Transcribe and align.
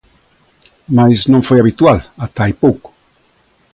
Mais 0.95 1.19
non 1.31 1.45
foi 1.47 1.57
habitual, 1.59 1.99
ata 2.25 2.39
hai 2.43 2.53
pouco. 2.63 2.89